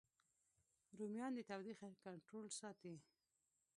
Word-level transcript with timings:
رومیان 0.97 1.31
د 1.35 1.39
تودوخې 1.49 1.81
کنټرول 2.05 2.47
ساتي 2.59 2.95